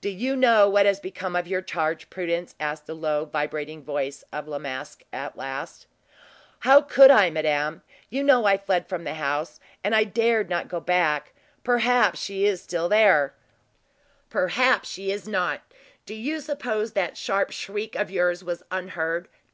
[0.00, 4.24] "Do you know what has become of your charge, Prudence?" asked the low, vibrating voice
[4.32, 5.86] of La Masque, at last.
[6.60, 7.82] "How could I, madame?
[8.08, 11.34] You know I fled from the house, and I dared not go back.
[11.64, 13.42] Perhaps she is there still."
[14.30, 15.60] "Perhaps she is not?
[16.06, 19.28] Do you suppose that sharp shriek of yours was unheard?